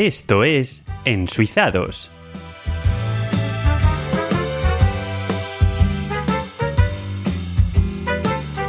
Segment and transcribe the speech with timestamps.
[0.00, 2.10] Esto es Ensuizados.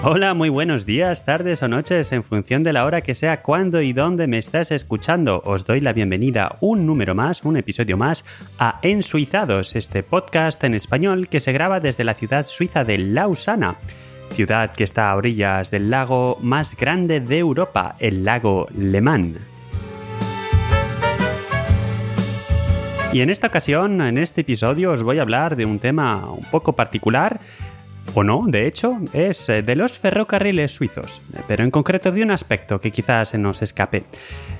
[0.03, 3.81] Hola, muy buenos días, tardes o noches, en función de la hora que sea, cuándo
[3.81, 5.41] y dónde me estás escuchando.
[5.45, 8.25] Os doy la bienvenida un número más, un episodio más,
[8.59, 13.77] a Ensuizados, este podcast en español que se graba desde la ciudad suiza de Lausana,
[14.33, 19.50] ciudad que está a orillas del lago más grande de Europa, el lago Le.
[23.13, 26.45] Y en esta ocasión, en este episodio, os voy a hablar de un tema un
[26.45, 27.41] poco particular
[28.13, 32.31] o no, de hecho, es eh, de los ferrocarriles suizos, pero en concreto de un
[32.31, 34.03] aspecto que quizás se nos escape.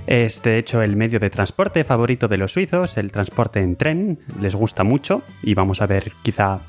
[0.05, 4.20] Es de hecho el medio de transporte favorito de los suizos, el transporte en tren,
[4.41, 6.60] les gusta mucho y vamos a ver quizá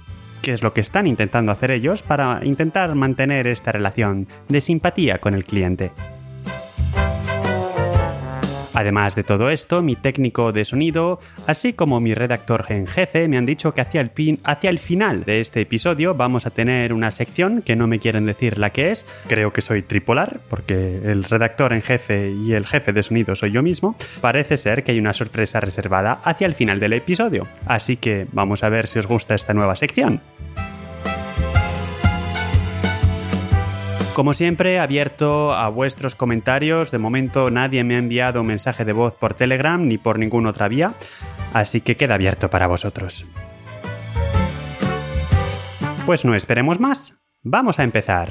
[0.40, 5.18] qué es lo que están intentando hacer ellos para intentar mantener esta relación de simpatía
[5.18, 5.92] con el cliente.
[8.74, 13.38] Además de todo esto, mi técnico de sonido, así como mi redactor en jefe, me
[13.38, 14.10] han dicho que hacia el,
[14.44, 18.26] hacia el final de este episodio vamos a tener una sección que no me quieren
[18.26, 19.06] decir la que es.
[19.28, 23.52] Creo que soy tripolar, porque el redactor en jefe y el jefe de sonido soy
[23.52, 23.94] yo mismo.
[24.20, 27.46] Parece ser que hay una sorpresa reservada hacia el final del episodio.
[27.66, 30.20] Así que vamos a ver si os gusta esta nueva sección.
[34.14, 36.90] Como siempre, abierto a vuestros comentarios.
[36.90, 40.50] De momento nadie me ha enviado un mensaje de voz por Telegram ni por ninguna
[40.50, 40.94] otra vía,
[41.54, 43.24] así que queda abierto para vosotros.
[46.04, 47.22] Pues no esperemos más.
[47.42, 48.28] Vamos a empezar.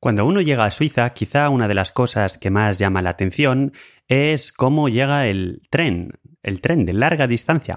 [0.00, 3.72] Cuando uno llega a Suiza, quizá una de las cosas que más llama la atención
[4.06, 6.10] es cómo llega el tren,
[6.42, 7.76] el tren de larga distancia.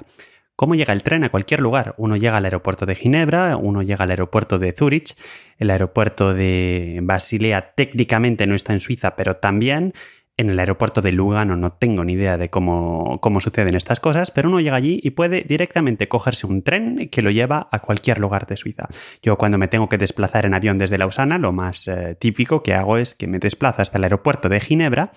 [0.57, 1.93] ¿Cómo llega el tren a cualquier lugar?
[1.97, 5.15] Uno llega al aeropuerto de Ginebra, uno llega al aeropuerto de Zurich,
[5.59, 9.93] el aeropuerto de Basilea técnicamente no está en Suiza, pero también
[10.35, 14.31] en el aeropuerto de Lugano no tengo ni idea de cómo, cómo, suceden estas cosas,
[14.31, 18.17] pero uno llega allí y puede directamente cogerse un tren que lo lleva a cualquier
[18.17, 18.87] lugar de Suiza.
[19.21, 22.73] Yo cuando me tengo que desplazar en avión desde Lausana, lo más eh, típico que
[22.73, 25.11] hago es que me desplazo hasta el aeropuerto de Ginebra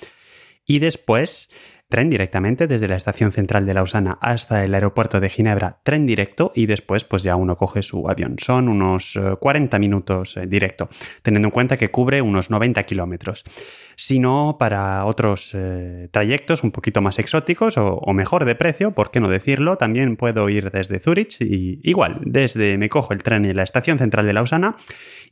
[0.66, 1.50] y después
[1.90, 6.52] tren directamente desde la estación central de Lausana hasta el aeropuerto de Ginebra, tren directo
[6.54, 8.36] y después pues ya uno coge su avión.
[8.38, 10.88] Son unos 40 eh, minutos eh, directo,
[11.22, 13.44] teniendo en cuenta que cubre unos 90 kilómetros.
[13.96, 19.10] Si no, para otros eh, trayectos un poquito más exóticos o, mejor de precio, por
[19.10, 23.44] qué no decirlo, también puedo ir desde Zurich y igual, desde me cojo el tren
[23.44, 24.76] en la estación central de Lausana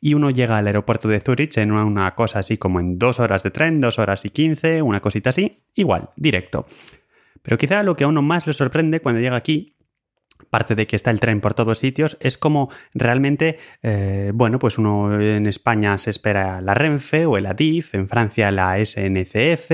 [0.00, 3.42] y uno llega al aeropuerto de Zurich en una cosa así como en dos horas
[3.42, 6.47] de tren, dos horas y quince, una cosita así, igual, directo.
[7.42, 9.74] Pero quizá lo que a uno más le sorprende cuando llega aquí
[10.50, 14.78] parte de que está el tren por todos sitios, es como realmente, eh, bueno, pues
[14.78, 19.70] uno en España se espera la Renfe o el ADIF, en Francia la SNCF,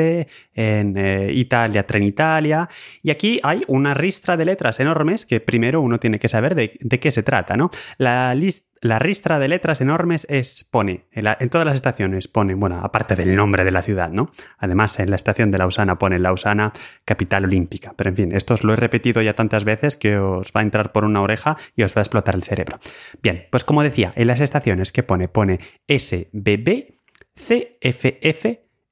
[0.55, 2.69] en eh, Italia Trenitalia,
[3.03, 6.77] y aquí hay una ristra de letras enormes que primero uno tiene que saber de,
[6.81, 7.71] de qué se trata, ¿no?
[7.99, 12.81] La lista la ristra de letras enormes es, pone, en, todas las estaciones pone, bueno,
[12.83, 14.31] aparte del nombre de la ciudad, ¿no?
[14.59, 16.71] Además, en la estación de Lausana pone Lausana,
[17.06, 17.94] capital olímpica.
[17.97, 20.65] Pero en fin, esto os lo he repetido ya tantas veces que os va a
[20.65, 22.78] entrar por una oreja y os va a explotar el cerebro.
[23.23, 26.93] Bien, pues como decía, en las estaciones que pone, pone SBB,
[27.34, 28.47] CFF,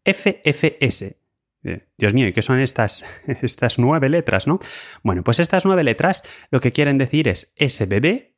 [0.07, 1.17] FFS.
[1.65, 3.05] Eh, Dios mío, ¿y qué son estas,
[3.43, 4.59] estas nueve letras, no?
[5.03, 8.32] Bueno, pues estas nueve letras lo que quieren decir es SBB,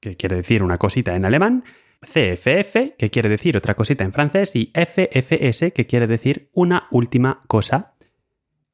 [0.00, 1.64] que quiere decir una cosita en alemán,
[2.02, 7.40] CFF, que quiere decir otra cosita en francés, y FFS, que quiere decir una última
[7.46, 7.94] cosa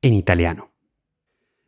[0.02, 0.72] en italiano.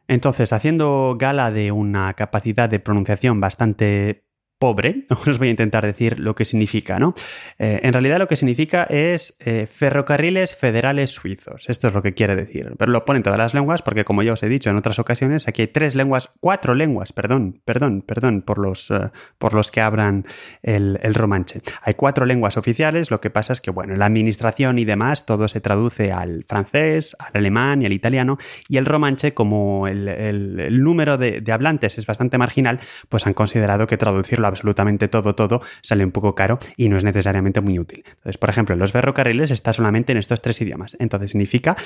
[0.07, 4.27] Entonces, haciendo gala de una capacidad de pronunciación bastante
[4.65, 7.13] pobre, os voy a intentar decir lo que significa, ¿no?
[7.59, 12.15] Eh, en realidad lo que significa es eh, ferrocarriles federales suizos, esto es lo que
[12.15, 14.77] quiere decir, pero lo ponen todas las lenguas porque como ya os he dicho en
[14.77, 19.53] otras ocasiones, aquí hay tres lenguas, cuatro lenguas, perdón, perdón, perdón, por los, eh, por
[19.53, 20.25] los que hablan
[20.63, 21.61] el, romanche.
[21.83, 25.47] Hay cuatro lenguas oficiales, lo que pasa es que, bueno, la administración y demás, todo
[25.47, 31.19] se traduce al francés, al alemán y al italiano, y el romanche, como el, número
[31.19, 36.05] de, de hablantes es bastante marginal, pues han considerado que traducirlo absolutamente todo, todo, sale
[36.05, 38.05] un poco caro y no es necesariamente muy útil.
[38.07, 40.97] Entonces, por ejemplo, los ferrocarriles está solamente en estos tres idiomas.
[40.99, 41.77] Entonces significa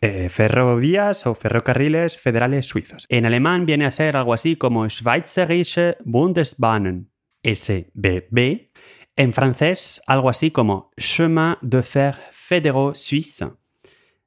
[0.00, 3.06] eh, ferrovías o ferrocarriles federales suizos.
[3.08, 7.10] En alemán viene a ser algo así como Schweizerische Bundesbahnen,
[7.42, 8.70] SBB.
[9.14, 13.44] En francés, algo así como Chemin de fer fédéraux suisse.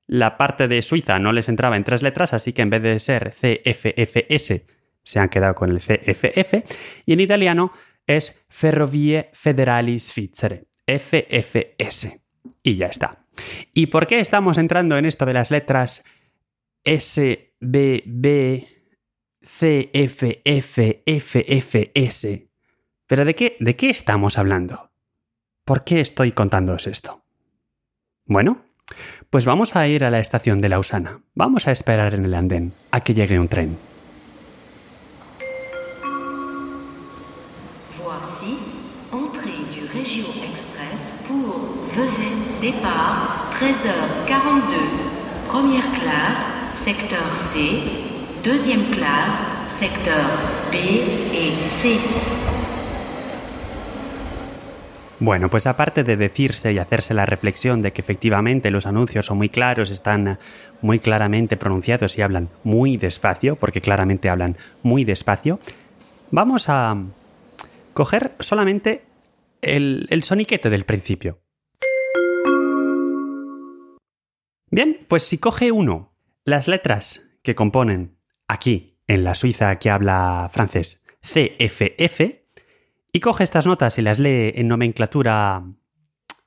[0.07, 2.99] La parte de Suiza no les entraba en tres letras, así que en vez de
[2.99, 4.63] ser CFFS
[5.05, 6.55] se han quedado con el CFF,
[7.05, 7.71] y en italiano
[8.05, 12.21] es Ferrovie Federali Svizzere, FFS.
[12.61, 13.25] y ya está.
[13.73, 16.03] ¿Y por qué estamos entrando en esto de las letras
[16.83, 18.67] S, B, B,
[19.41, 20.41] F, F,
[21.05, 22.49] F, F, S?
[23.07, 24.91] ¿Pero de qué, de qué estamos hablando?
[25.63, 27.23] ¿Por qué estoy contándoos esto?
[28.25, 28.63] Bueno,
[29.29, 31.21] pues vamos a ir a la estación de Lausana.
[31.33, 33.77] Vamos a esperar en el andén a que llegue un tren.
[38.17, 38.55] Voici
[39.11, 42.31] entrée du Régio Express pour Vevey
[42.61, 44.77] départ 13h42.
[45.47, 46.45] Première classe,
[46.75, 47.81] secteur C.
[48.41, 50.23] Deuxième classe, secteur
[50.71, 51.51] B et
[51.81, 51.97] C.
[55.19, 59.39] Bueno, pues aparte de decirse y hacerse la reflexión de que efectivamente los anuncios son
[59.39, 60.39] muy claros, están
[60.81, 65.59] muy claramente pronunciados y hablan muy despacio, porque claramente hablan muy despacio,
[66.31, 66.95] vamos a
[67.95, 69.05] coger solamente
[69.61, 71.41] el, el soniquete del principio.
[74.69, 76.13] Bien, pues si coge uno
[76.43, 82.21] las letras que componen aquí, en la Suiza que habla francés, CFF,
[83.13, 85.63] y coge estas notas y las lee en nomenclatura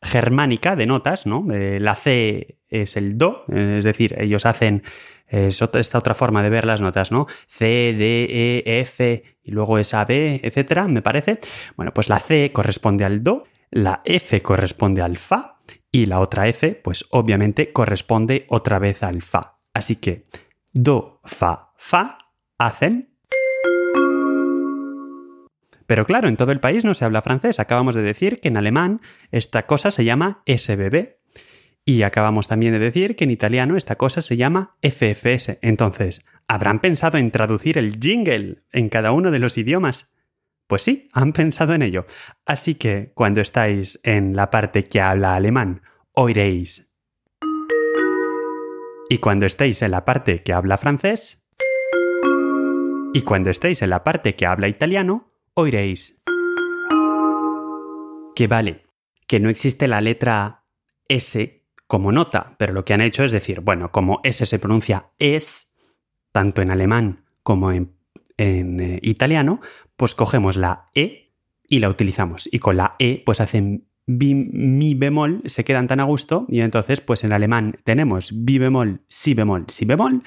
[0.02, 1.46] germánica de notas, ¿no?
[1.52, 4.82] Eh, la C es el Do, es decir, ellos hacen
[5.30, 7.26] esta otra forma de ver las notas, ¿no?
[7.46, 11.38] C, D, E, F y luego esa B, etcétera, me parece.
[11.76, 15.58] Bueno, pues la C corresponde al Do, la F corresponde al Fa
[15.92, 19.58] y la otra F, pues obviamente corresponde otra vez al Fa.
[19.74, 20.24] Así que
[20.72, 22.18] Do, Fa, Fa
[22.58, 23.07] hacen
[25.88, 27.60] pero claro, en todo el país no se habla francés.
[27.60, 29.00] Acabamos de decir que en alemán
[29.30, 31.16] esta cosa se llama SBB.
[31.86, 35.58] Y acabamos también de decir que en italiano esta cosa se llama FFS.
[35.62, 40.14] Entonces, ¿habrán pensado en traducir el jingle en cada uno de los idiomas?
[40.66, 42.04] Pues sí, han pensado en ello.
[42.44, 45.80] Así que cuando estáis en la parte que habla alemán,
[46.14, 46.94] oiréis.
[49.08, 51.48] Y cuando estéis en la parte que habla francés.
[53.14, 55.27] Y cuando estéis en la parte que habla italiano,
[55.58, 56.22] oiréis
[58.36, 58.84] que vale,
[59.26, 60.66] que no existe la letra
[61.08, 65.10] S como nota, pero lo que han hecho es decir, bueno, como S se pronuncia
[65.18, 65.74] es,
[66.30, 67.96] tanto en alemán como en,
[68.36, 69.60] eh, italiano,
[69.96, 71.34] pues cogemos la E
[71.66, 72.48] y la utilizamos.
[72.52, 77.00] Y con la E, pues hacen mi bemol, se quedan tan a gusto, y entonces,
[77.00, 80.22] pues en alemán tenemos bi bemol, si bemol, si bemol,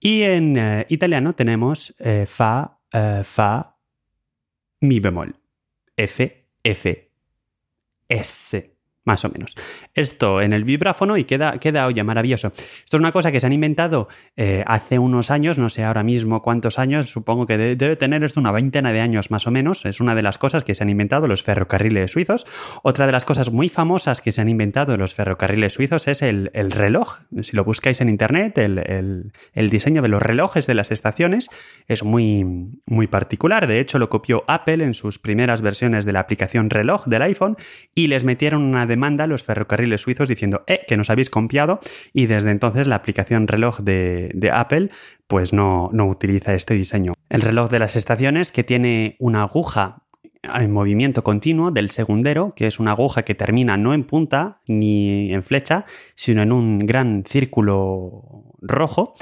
[0.00, 2.80] y en eh, italiano tenemos eh, fa,
[3.22, 3.71] fa,
[4.82, 5.32] mi bemol.
[5.96, 6.20] F,
[6.62, 6.86] F,
[8.08, 8.71] S
[9.04, 9.54] más o menos.
[9.94, 12.48] Esto en el vibráfono y queda, queda oye, maravilloso.
[12.48, 16.02] Esto es una cosa que se han inventado eh, hace unos años, no sé ahora
[16.02, 19.84] mismo cuántos años, supongo que debe tener esto una veintena de años más o menos.
[19.84, 22.46] Es una de las cosas que se han inventado los ferrocarriles suizos.
[22.82, 26.50] Otra de las cosas muy famosas que se han inventado los ferrocarriles suizos es el,
[26.52, 27.18] reloj.
[27.42, 31.50] Si lo buscáis en internet, el, el, diseño de los relojes de las estaciones
[31.88, 32.44] es muy,
[32.86, 33.66] muy particular.
[33.66, 37.56] De hecho, lo copió Apple en sus primeras versiones de la aplicación reloj del iPhone
[37.94, 41.80] y les metieron una demanda a los ferrocarriles suizos diciendo eh, que nos habéis copiado
[42.12, 44.90] y desde entonces la aplicación reloj de, Apple
[45.26, 47.14] pues no, no utiliza este diseño.
[47.30, 50.02] El reloj de las estaciones que tiene una aguja
[50.42, 55.32] en movimiento continuo del segundero, que es una aguja que termina no en punta ni
[55.32, 59.14] en flecha, sino en un gran círculo rojo.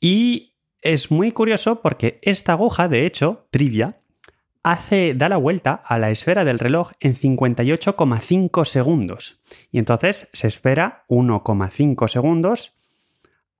[0.00, 3.92] Y es muy curioso porque esta aguja, de hecho, trivia,
[4.62, 9.42] hace, da la vuelta a la esfera del reloj en 58,5 segundos.
[9.70, 12.76] Y entonces se espera 1,5 segundos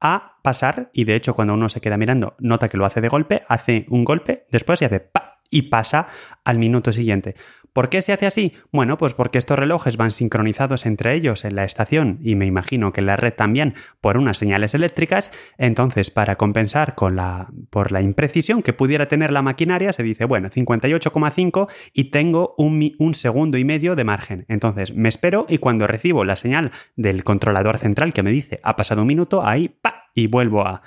[0.01, 3.09] a pasar, y de hecho cuando uno se queda mirando nota que lo hace de
[3.09, 6.09] golpe, hace un golpe, después y hace pa y pasa
[6.45, 7.35] al minuto siguiente.
[7.73, 8.53] ¿Por qué se hace así?
[8.73, 12.93] Bueno, pues porque estos relojes van sincronizados entre ellos en la estación y me imagino
[12.93, 17.93] que en la red también por unas señales eléctricas, entonces para compensar con la, por
[17.93, 23.15] la imprecisión que pudiera tener la maquinaria se dice, bueno, 58,5 y tengo un, un
[23.15, 24.47] segundo y medio de margen.
[24.49, 28.75] Entonces me espero y cuando recibo la señal del controlador central que me dice ha
[28.75, 30.83] pasado un minuto, ahí pa y vuelvo a,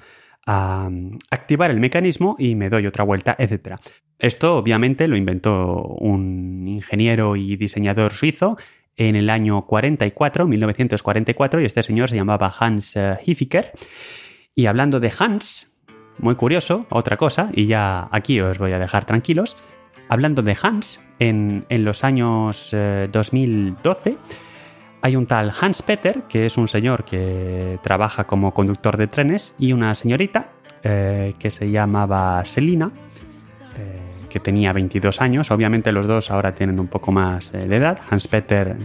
[0.46, 0.90] a
[1.32, 3.78] activar el mecanismo y me doy otra vuelta, etc.
[4.24, 8.56] Esto obviamente lo inventó un ingeniero y diseñador suizo
[8.96, 13.74] en el año 44, 1944, y este señor se llamaba Hans eh, Hiffiker.
[14.56, 15.76] Y hablando de Hans,
[16.20, 19.58] muy curioso, otra cosa, y ya aquí os voy a dejar tranquilos,
[20.08, 22.74] hablando de Hans, en, los años
[23.12, 24.18] 2012, eh,
[25.02, 29.54] hay un tal Hans Peter, que es un señor que trabaja como conductor de trenes,
[29.60, 30.52] y una señorita
[30.82, 32.90] eh, que se llamaba Selina,
[34.34, 35.52] que tenía 22 años.
[35.52, 38.00] Obviamente los dos ahora tienen un poco más de edad.
[38.10, 38.76] Hans Peter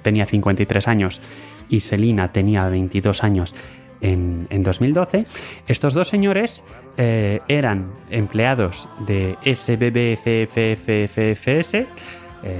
[0.00, 1.20] tenía 53 años
[1.68, 3.54] y Selina tenía 22 años
[4.00, 5.26] en, 2012,
[5.66, 6.64] estos dos señores
[6.96, 9.86] eh, eran empleados de SBBFFFS,
[11.74, 11.86] eh,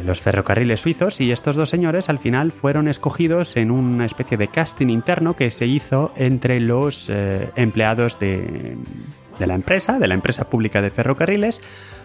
[0.04, 4.48] los ferrocarriles suizos, y estos dos señores al final fueron escogidos en una especie de
[4.48, 8.76] casting interno que se hizo entre los eh, empleados de,
[9.38, 11.60] de la empresa, de la empresa pública de ferrocarriles,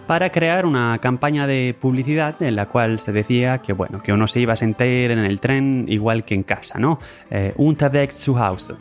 [0.08, 4.28] para crear una campaña de publicidad en la cual se decía que bueno, que uno
[4.28, 7.00] se iba a sentar en el tren igual que en casa, ¿no?
[7.30, 8.76] Eh, Unterwegs zu Hause.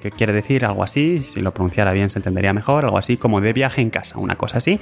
[0.00, 3.40] Que quiere decir algo así, si lo pronunciara bien se entendería mejor, algo así como
[3.40, 4.78] de viaje en casa, una cosa así.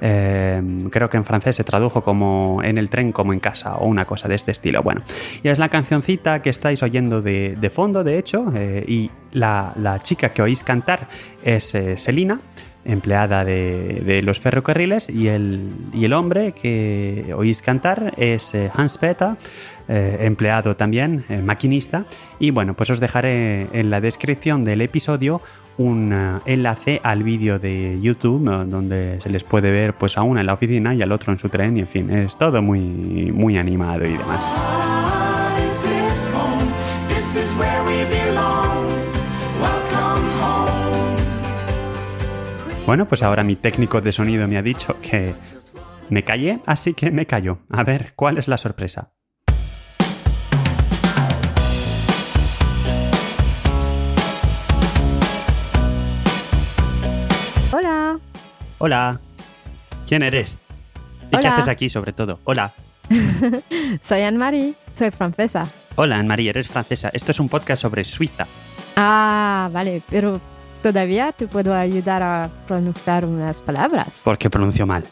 [0.00, 3.86] Eh, creo que en francés se tradujo como en el tren como en casa o
[3.86, 4.82] una cosa de este estilo.
[4.82, 5.02] Bueno,
[5.42, 10.30] y es la cancioncita que estáis oyendo de, fondo, de hecho, eh, y la, chica
[10.30, 11.08] que oís cantar
[11.42, 12.40] es Selina
[12.88, 18.98] empleada de, los ferrocarriles, y el, y el, hombre que oís cantar es eh, Hans
[18.98, 19.36] Peter,
[19.88, 22.06] eh, empleado también, eh, maquinista.
[22.38, 25.40] Y bueno, pues os dejaré en la descripción del episodio
[25.76, 30.46] un enlace al vídeo de YouTube donde se les puede ver pues a una en
[30.46, 32.80] la oficina y al otro en su tren y en fin, es todo muy,
[33.32, 34.52] muy animado y demás.
[42.88, 45.34] Bueno, pues ahora mi técnico de sonido me ha dicho que
[46.08, 47.58] me callé, así que me callo.
[47.68, 49.12] A ver, ¿cuál es la sorpresa?
[57.72, 58.18] Hola.
[58.78, 59.20] Hola.¿
[60.08, 60.58] Quién eres?
[61.30, 62.40] ¿Y qué haces aquí sobre todo?
[62.44, 62.72] Hola.
[64.00, 65.66] soy Anne-Marie, soy francesa.
[65.96, 67.10] Hola Anne-Marie, eres francesa.
[67.12, 68.46] Esto es un podcast sobre Suiza.
[68.96, 70.40] Ah, vale, pero
[70.82, 74.22] todavía te puedo ayudar a pronunciar unas palabras.
[74.24, 75.04] Porque pronuncio mal.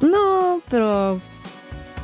[0.00, 1.20] No, pero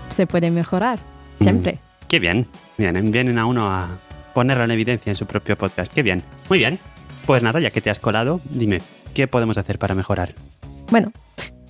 [0.09, 0.99] se puede mejorar,
[1.41, 1.75] siempre.
[1.75, 2.47] Mm, qué bien.
[2.79, 3.89] Vienen, vienen a uno a
[4.35, 5.93] ponerlo en evidencia en su propio podcast.
[5.93, 6.23] Qué bien.
[6.49, 6.79] Muy bien.
[7.27, 8.81] Pues nada, ya que te has colado, dime,
[9.15, 10.35] ¿qué podemos hacer para mejorar?
[10.91, 11.13] Bueno,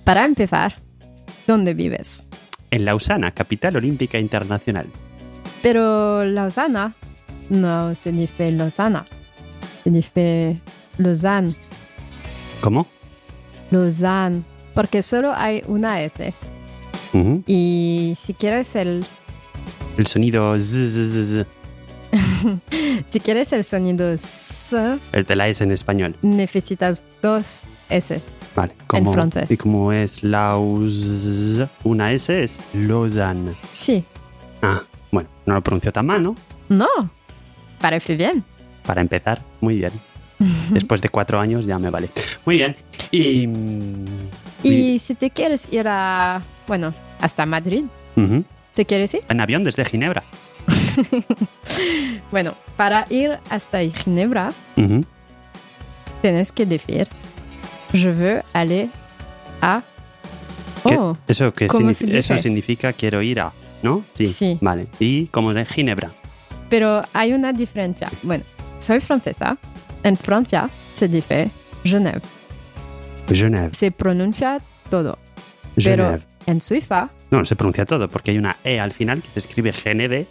[0.03, 0.75] para empezar,
[1.47, 2.27] ¿dónde vives?
[2.69, 4.87] En Lausana, capital olímpica internacional.
[5.63, 6.93] Pero Lausana
[7.49, 9.07] no significa Lausana,
[9.83, 10.61] significa
[10.97, 11.55] Lausanne.
[12.61, 12.87] ¿Cómo?
[13.71, 16.33] Lausanne, porque solo hay una S.
[17.47, 19.05] Y si quieres el...
[19.97, 21.47] El sonido z,
[23.05, 24.99] si quieres el sonido S...
[25.11, 26.15] El de la S en español.
[26.21, 28.21] Necesitas dos S.
[28.55, 28.73] Vale.
[28.87, 29.15] ¿cómo,
[29.49, 31.61] ¿Y cómo es Laus?
[31.83, 33.53] Una S es Lausanne.
[33.71, 34.03] Sí.
[34.61, 36.35] Ah, bueno, no lo pronuncio tan mal, ¿no?
[36.69, 36.87] No,
[37.79, 38.43] parece bien.
[38.85, 39.91] Para empezar, muy bien.
[40.71, 42.09] Después de cuatro años ya me vale.
[42.45, 42.75] Muy bien.
[43.11, 43.47] Y,
[44.63, 47.85] y, si te quieres ir a, bueno, hasta Madrid,
[48.73, 49.21] ¿te quieres ir?
[49.29, 50.23] En avión desde Ginebra.
[52.31, 54.51] bueno, para ir hasta Ginebra,
[56.21, 57.07] tienes que decir,
[57.93, 58.89] je veux aller
[59.61, 59.81] a...
[60.83, 62.17] Oh, ¿Eso, qué significa?
[62.17, 63.51] eso significa quiero ir a,
[63.83, 64.03] ¿no?
[64.13, 64.25] Sí.
[64.27, 64.57] sí.
[64.61, 64.87] Vale.
[64.99, 66.11] Y como de Ginebra.
[66.69, 68.09] Pero hay una diferencia.
[68.23, 68.43] Bueno,
[68.79, 69.57] soy francesa
[70.03, 71.51] en Francia se dice
[71.83, 72.21] Genève.
[73.29, 73.69] Genève.
[73.73, 75.17] Se pronuncia todo.
[75.83, 77.09] Pero en Suiza.
[77.29, 80.27] No, se pronuncia todo porque hay una E al final que se escribe Geneve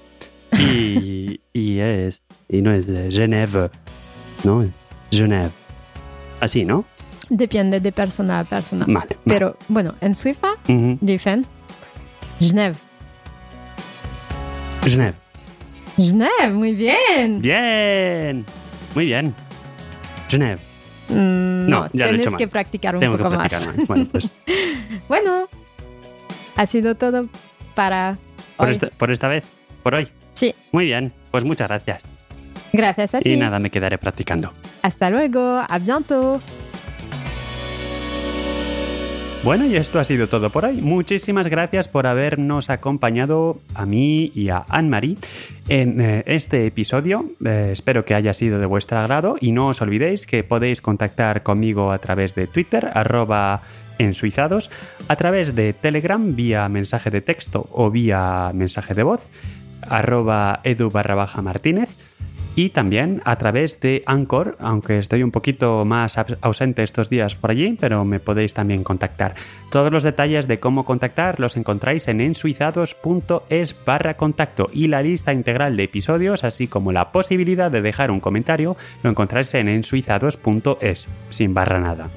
[0.59, 3.71] y, y, es, y no es Genève,
[4.45, 4.71] no, es
[5.11, 5.51] Genève.
[6.41, 6.85] Así, ¿no?
[7.29, 8.87] Depende de persona a persona.
[8.89, 9.17] Vale.
[9.25, 10.49] Pero bueno, en Suiza
[11.01, 11.45] dicen
[12.41, 12.77] Genève.
[14.85, 15.15] Genève.
[15.97, 17.41] Genève, muy bien.
[17.41, 18.45] Bien.
[18.95, 19.35] Muy bien.
[20.29, 20.61] Genève.
[21.09, 23.69] Mm, no, ya tienes que practicar un poco más.
[23.87, 24.33] Bueno, pues.
[25.09, 25.49] bueno,
[26.57, 27.29] ha sido todo
[27.75, 28.19] para
[28.57, 28.73] por hoy.
[28.73, 29.45] Esta, por esta vez,
[29.83, 30.09] por hoy.
[30.35, 30.55] Sí.
[30.73, 32.05] Muy bien, pues muchas gracias.
[32.73, 33.33] Gracias a ti.
[33.33, 34.53] Y nada, me quedaré practicando.
[34.83, 36.43] Hasta luego, a bientôt.
[39.47, 40.83] Bueno, y esto ha sido todo por hoy.
[40.83, 45.19] Muchísimas gracias por habernos acompañado a mí y a Anne-Marie
[45.69, 47.31] en eh, este episodio.
[47.45, 51.45] Eh, espero que haya sido de vuestro agrado y no os olvidéis que podéis contactar
[51.45, 53.63] conmigo a través de Twitter, arroba
[53.99, 54.69] ensuizados,
[55.07, 59.31] a través de Telegram vía mensaje de texto o vía mensaje de voz,
[59.83, 61.97] arroba edu barra martínez
[62.57, 67.51] y también a través de Anchor, aunque estoy un poquito más ausente estos días por
[67.51, 69.35] allí, pero me podéis también contactar.
[69.71, 75.35] Todos los detalles de cómo contactar los encontráis en ensuizados.es barra contacto y la lista
[75.35, 81.09] integral de episodios, así como la posibilidad de dejar un comentario, lo encontráis en ensuizados.es,
[81.29, 82.09] sin barra nada.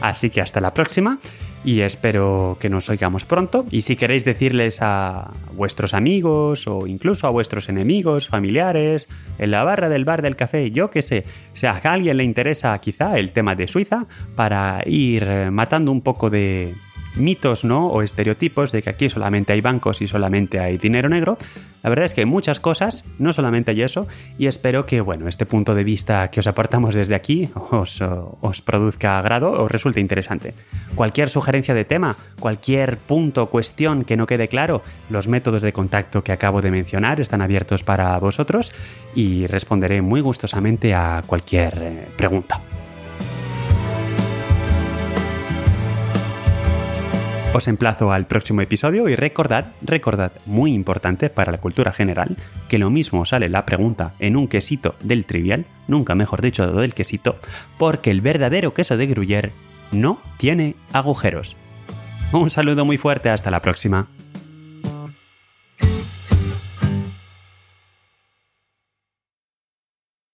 [0.00, 1.20] Así que hasta la próxima
[1.64, 3.64] y espero que nos oigamos pronto.
[3.70, 9.64] Y si queréis decirles a vuestros amigos o incluso a vuestros enemigos, familiares, en la
[9.64, 13.32] barra del bar del café, yo qué sé, si a alguien le interesa quizá el
[13.32, 14.06] tema de Suiza,
[14.36, 16.74] para ir matando un poco de
[17.16, 17.86] mitos, ¿no?
[17.86, 21.36] O estereotipos de que aquí solamente hay bancos y solamente hay dinero negro.
[21.82, 24.06] La verdad es que hay muchas cosas, no solamente hay eso,
[24.38, 28.02] y espero que, bueno, este punto de vista que os aportamos desde aquí os,
[28.40, 30.54] os produzca agrado, os resulte interesante.
[30.94, 36.24] Cualquier sugerencia de tema, cualquier punto, cuestión que no quede claro, los métodos de contacto
[36.24, 38.72] que acabo de mencionar están abiertos para vosotros
[39.14, 42.60] y responderé muy gustosamente a cualquier eh, pregunta.
[47.56, 52.36] Os emplazo al próximo episodio y recordad, recordad, muy importante para la cultura general,
[52.68, 56.94] que lo mismo sale la pregunta en un quesito del trivial, nunca mejor dicho del
[56.94, 57.38] quesito,
[57.78, 59.52] porque el verdadero queso de Gruyère
[59.92, 61.56] no tiene agujeros.
[62.32, 64.08] Un saludo muy fuerte, hasta la próxima.